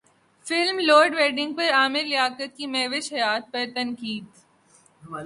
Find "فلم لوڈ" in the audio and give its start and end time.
0.45-1.15